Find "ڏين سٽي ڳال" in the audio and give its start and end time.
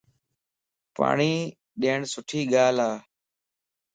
1.81-2.75